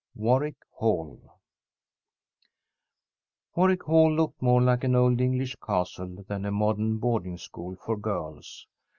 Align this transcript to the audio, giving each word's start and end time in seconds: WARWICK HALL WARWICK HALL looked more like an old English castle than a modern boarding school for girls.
WARWICK 0.15 0.55
HALL 0.79 1.19
WARWICK 3.55 3.83
HALL 3.83 4.11
looked 4.11 4.41
more 4.41 4.59
like 4.63 4.83
an 4.83 4.95
old 4.95 5.21
English 5.21 5.55
castle 5.63 6.25
than 6.27 6.43
a 6.43 6.51
modern 6.51 6.97
boarding 6.97 7.37
school 7.37 7.75
for 7.75 7.95
girls. 7.95 8.65